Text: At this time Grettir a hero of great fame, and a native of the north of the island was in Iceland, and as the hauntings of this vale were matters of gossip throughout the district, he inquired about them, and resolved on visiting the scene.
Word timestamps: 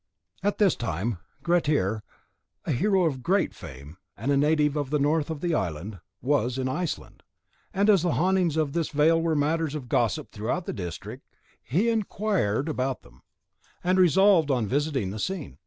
At 0.41 0.57
this 0.57 0.75
time 0.75 1.19
Grettir 1.43 2.01
a 2.65 2.71
hero 2.71 3.03
of 3.05 3.21
great 3.21 3.53
fame, 3.53 3.97
and 4.17 4.31
a 4.31 4.35
native 4.35 4.75
of 4.75 4.89
the 4.89 4.97
north 4.97 5.29
of 5.29 5.41
the 5.41 5.53
island 5.53 5.99
was 6.23 6.57
in 6.57 6.67
Iceland, 6.67 7.21
and 7.71 7.87
as 7.87 8.01
the 8.01 8.13
hauntings 8.13 8.57
of 8.57 8.73
this 8.73 8.89
vale 8.89 9.21
were 9.21 9.35
matters 9.35 9.75
of 9.75 9.89
gossip 9.89 10.31
throughout 10.31 10.65
the 10.65 10.73
district, 10.73 11.27
he 11.61 11.87
inquired 11.87 12.67
about 12.67 13.03
them, 13.03 13.21
and 13.83 13.99
resolved 13.99 14.49
on 14.49 14.65
visiting 14.65 15.11
the 15.11 15.19
scene. 15.19 15.59